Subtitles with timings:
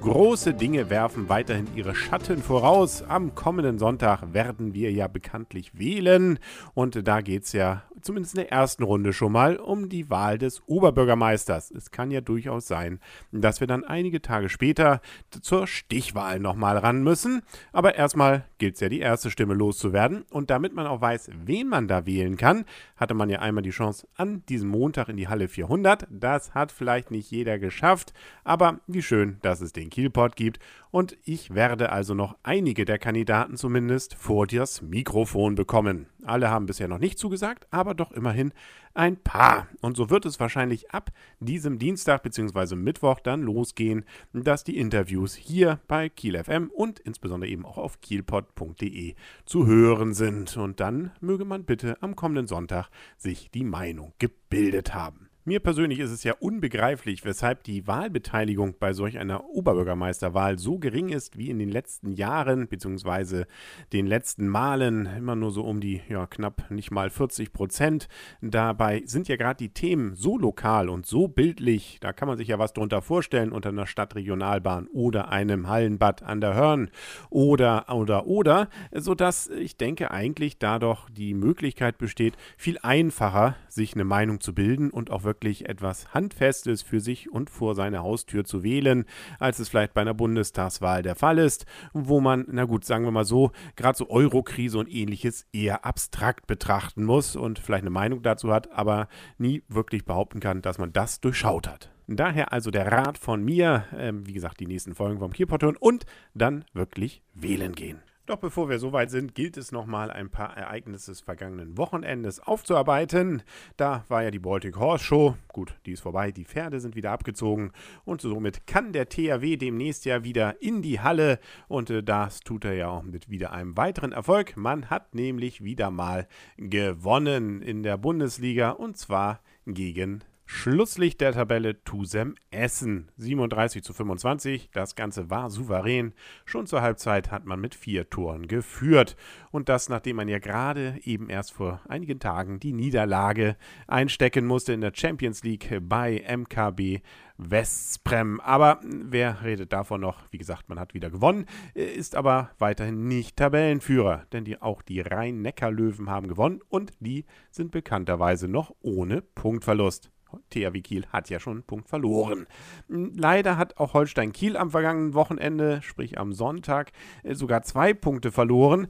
[0.00, 3.02] Große Dinge werfen weiterhin ihre Schatten voraus.
[3.02, 6.38] Am kommenden Sonntag werden wir ja bekanntlich wählen
[6.74, 10.38] und da geht es ja zumindest in der ersten Runde schon mal um die Wahl
[10.38, 11.72] des Oberbürgermeisters.
[11.72, 13.00] Es kann ja durchaus sein,
[13.32, 15.00] dass wir dann einige Tage später
[15.42, 17.42] zur Stichwahl nochmal ran müssen.
[17.72, 20.24] Aber erstmal gilt es ja, die erste Stimme loszuwerden.
[20.30, 22.64] Und damit man auch weiß, wen man da wählen kann,
[22.96, 26.06] hatte man ja einmal die Chance an diesem Montag in die Halle 400.
[26.10, 28.12] Das hat vielleicht nicht jeder geschafft,
[28.44, 30.58] aber wie schön, dass es den Kielpot gibt.
[30.90, 36.06] Und ich werde also noch einige der Kandidaten zumindest vor das Mikrofon bekommen.
[36.24, 38.52] Alle haben bisher noch nicht zugesagt, aber doch immerhin
[38.94, 39.68] ein paar.
[39.80, 42.76] Und so wird es wahrscheinlich ab diesem Dienstag bzw.
[42.76, 48.00] Mittwoch dann losgehen, dass die Interviews hier bei Kiel FM und insbesondere eben auch auf
[48.00, 49.14] kielpod.de
[49.44, 50.56] zu hören sind.
[50.56, 55.25] Und dann möge man bitte am kommenden Sonntag sich die Meinung gebildet haben.
[55.48, 61.10] Mir persönlich ist es ja unbegreiflich, weshalb die Wahlbeteiligung bei solch einer Oberbürgermeisterwahl so gering
[61.10, 63.44] ist wie in den letzten Jahren bzw.
[63.92, 68.08] den letzten Malen, immer nur so um die ja, knapp nicht mal 40 Prozent.
[68.40, 72.48] Dabei sind ja gerade die Themen so lokal und so bildlich, da kann man sich
[72.48, 76.90] ja was drunter vorstellen unter einer Stadtregionalbahn oder einem Hallenbad an der Hörn
[77.30, 83.94] oder oder oder, sodass ich denke eigentlich da doch die Möglichkeit besteht, viel einfacher sich
[83.94, 88.02] eine Meinung zu bilden und auch wirklich wirklich etwas Handfestes für sich und vor seine
[88.02, 89.04] Haustür zu wählen,
[89.38, 93.10] als es vielleicht bei einer Bundestagswahl der Fall ist, wo man, na gut, sagen wir
[93.10, 98.22] mal so, gerade so Eurokrise und ähnliches eher abstrakt betrachten muss und vielleicht eine Meinung
[98.22, 101.90] dazu hat, aber nie wirklich behaupten kann, dass man das durchschaut hat.
[102.06, 106.06] Daher also der Rat von mir, äh, wie gesagt, die nächsten Folgen vom Kielporton und
[106.32, 108.00] dann wirklich wählen gehen.
[108.26, 113.44] Doch bevor wir soweit sind, gilt es nochmal ein paar Ereignisse des vergangenen Wochenendes aufzuarbeiten.
[113.76, 115.36] Da war ja die Baltic Horse Show.
[115.46, 117.70] Gut, die ist vorbei, die Pferde sind wieder abgezogen
[118.04, 121.38] und somit kann der THW demnächst ja wieder in die Halle
[121.68, 124.56] und äh, das tut er ja auch mit wieder einem weiteren Erfolg.
[124.56, 126.26] Man hat nämlich wieder mal
[126.56, 134.70] gewonnen in der Bundesliga und zwar gegen Schlusslicht der Tabelle Tusem Essen 37 zu 25.
[134.72, 136.14] Das Ganze war souverän.
[136.44, 139.16] Schon zur Halbzeit hat man mit vier Toren geführt.
[139.50, 143.56] Und das, nachdem man ja gerade eben erst vor einigen Tagen die Niederlage
[143.88, 147.00] einstecken musste in der Champions League bei MKB
[147.38, 148.40] Westprem.
[148.40, 150.22] Aber wer redet davon noch?
[150.30, 155.00] Wie gesagt, man hat wieder gewonnen, ist aber weiterhin nicht Tabellenführer, denn die, auch die
[155.00, 160.12] Rhein-Neckar-Löwen haben gewonnen und die sind bekannterweise noch ohne Punktverlust.
[160.50, 162.46] THW Kiel hat ja schon einen Punkt verloren.
[162.88, 166.92] Leider hat auch Holstein Kiel am vergangenen Wochenende, sprich am Sonntag,
[167.22, 168.88] äh, sogar zwei Punkte verloren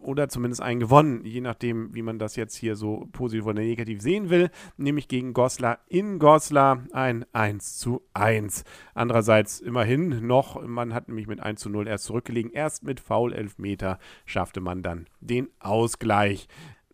[0.00, 4.00] oder zumindest einen gewonnen, je nachdem, wie man das jetzt hier so positiv oder negativ
[4.02, 8.64] sehen will, nämlich gegen Goslar in Goslar ein 1 zu 1.
[8.94, 13.32] Andererseits immerhin noch, man hat nämlich mit 1 zu 0 erst zurückgelegen, erst mit Foul
[13.32, 16.48] Elfmeter schaffte man dann den Ausgleich.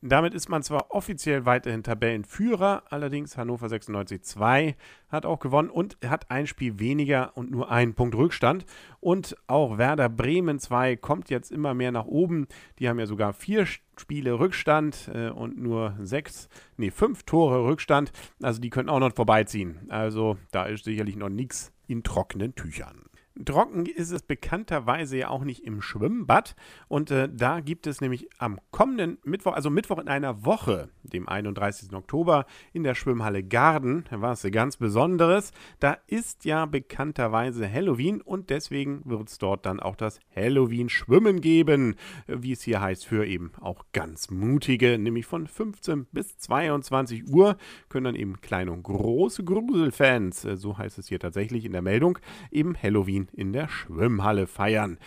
[0.06, 4.76] Damit ist man zwar offiziell weiterhin Tabellenführer, allerdings Hannover 96 2
[5.08, 8.66] hat auch gewonnen und hat ein Spiel weniger und nur einen Punkt Rückstand.
[9.00, 12.48] Und auch Werder Bremen 2 kommt jetzt immer mehr nach oben.
[12.78, 18.12] Die haben ja sogar vier Spiele Rückstand äh, und nur sechs, nee, fünf Tore Rückstand.
[18.42, 19.86] Also die können auch noch vorbeiziehen.
[19.88, 23.04] Also da ist sicherlich noch nichts in trockenen Tüchern.
[23.44, 26.54] Trocken ist es bekannterweise ja auch nicht im Schwimmbad.
[26.88, 31.28] Und äh, da gibt es nämlich am kommenden Mittwoch, also Mittwoch in einer Woche, dem
[31.28, 31.92] 31.
[31.92, 35.52] Oktober, in der Schwimmhalle Garden, was ganz Besonderes.
[35.80, 41.96] Da ist ja bekannterweise Halloween und deswegen wird es dort dann auch das Halloween-Schwimmen geben,
[42.26, 47.56] wie es hier heißt, für eben auch ganz mutige, nämlich von 15 bis 22 Uhr
[47.88, 51.82] können dann eben kleine und große Gruselfans, äh, so heißt es hier tatsächlich in der
[51.82, 52.18] Meldung,
[52.50, 54.98] eben Halloween in der Schwimmhalle feiern.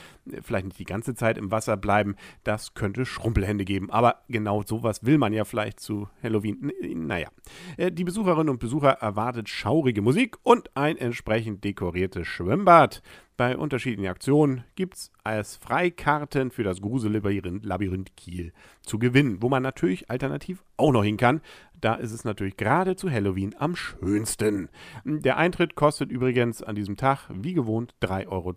[0.41, 3.89] Vielleicht nicht die ganze Zeit im Wasser bleiben, das könnte Schrumpelhände geben.
[3.89, 6.71] Aber genau sowas will man ja vielleicht zu Halloween.
[6.81, 7.29] Naja,
[7.77, 13.01] äh, die Besucherinnen und Besucher erwartet schaurige Musik und ein entsprechend dekoriertes Schwimmbad.
[13.37, 19.61] Bei unterschiedlichen Aktionen gibt es als Freikarten für das Grusellabyrinth Kiel zu gewinnen, wo man
[19.61, 21.41] natürlich alternativ auch noch hin kann.
[21.79, 24.69] Da ist es natürlich gerade zu Halloween am schönsten.
[25.06, 28.53] Der Eintritt kostet übrigens an diesem Tag wie gewohnt 3,30 Euro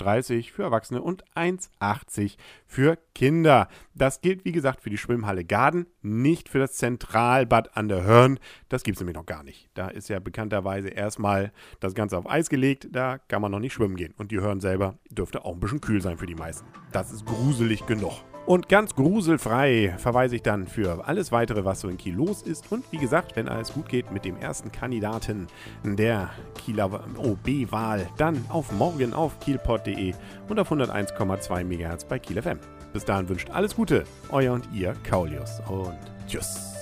[0.55, 2.37] für Erwachsene und 1,80
[2.67, 3.69] für Kinder.
[3.94, 8.38] Das gilt wie gesagt für die Schwimmhalle Garden, nicht für das Zentralbad an der Hörn.
[8.70, 9.69] Das gibt es nämlich noch gar nicht.
[9.75, 12.88] Da ist ja bekannterweise erstmal das Ganze auf Eis gelegt.
[12.90, 14.14] Da kann man noch nicht schwimmen gehen.
[14.16, 16.66] Und die Hörn selber dürfte auch ein bisschen kühl sein für die meisten.
[16.93, 18.23] Das ist gruselig genug.
[18.50, 22.73] Und ganz gruselfrei verweise ich dann für alles weitere, was so in Kiel los ist.
[22.73, 25.47] Und wie gesagt, wenn alles gut geht mit dem ersten Kandidaten
[25.85, 30.14] der Kieler OB-Wahl, dann auf morgen auf kielpot.de
[30.49, 32.58] und auf 101,2 MHz bei Kiel FM.
[32.93, 36.79] Bis dahin wünscht alles Gute, euer und ihr Kaulius und tschüss.